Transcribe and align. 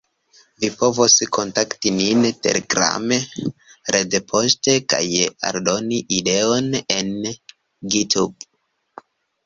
Vi 0.61 0.69
povos 0.77 1.17
kontakti 1.37 1.91
nin 1.97 2.25
Telegrame, 2.47 3.21
retpoŝte 3.99 4.77
kaj 4.95 5.05
aldoni 5.53 6.03
ideojn 6.21 6.75
en 6.99 7.17
Github. 7.97 8.53